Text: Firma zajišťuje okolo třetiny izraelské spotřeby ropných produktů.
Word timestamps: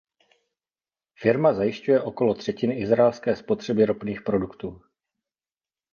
Firma 1.17 1.53
zajišťuje 1.53 2.01
okolo 2.01 2.33
třetiny 2.33 2.75
izraelské 2.79 3.35
spotřeby 3.35 3.85
ropných 3.85 4.21
produktů. 4.21 4.81